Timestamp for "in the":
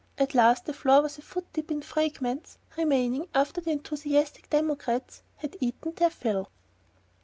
1.69-1.85